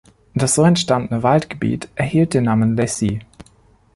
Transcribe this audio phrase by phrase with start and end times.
[0.33, 3.19] Das so entstandene Waldgebiet erhielt den Namen „Lesy“.